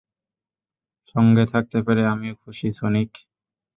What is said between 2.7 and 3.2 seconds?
Sonic.